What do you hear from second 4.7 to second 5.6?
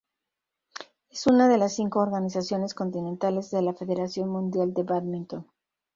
de Bádminton.